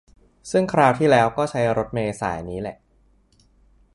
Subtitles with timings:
[0.51, 2.77] ซึ่งคราวที่แล้วก็ใช้รถเมล์สายนี้แหละ